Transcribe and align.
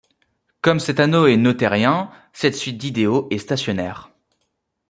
Comme 0.61 0.79
cet 0.79 0.99
anneau 0.99 1.27
est 1.27 1.37
noethérien, 1.37 2.09
cette 2.33 2.55
suite 2.55 2.79
d'idéaux 2.79 3.27
est 3.29 3.37
stationnaire. 3.37 4.09